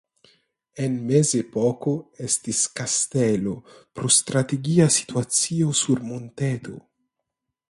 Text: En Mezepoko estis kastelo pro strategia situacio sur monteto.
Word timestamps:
En 0.85 0.95
Mezepoko 1.11 1.93
estis 2.29 2.63
kastelo 2.81 3.55
pro 3.99 4.13
strategia 4.19 4.91
situacio 4.99 5.73
sur 5.85 6.07
monteto. 6.13 6.79